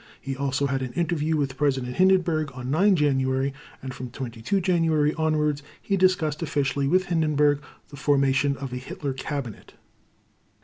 [0.19, 3.53] He also had an interview with President Hindenburg on 9 January,
[3.83, 9.13] and from 22 January onwards he discussed officially with Hindenburg the formation of a Hitler
[9.13, 9.75] Cabinet.